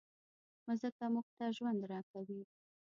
مځکه 0.65 1.05
موږ 1.13 1.27
ته 1.37 1.45
ژوند 1.57 1.79
راکوي. 1.91 2.41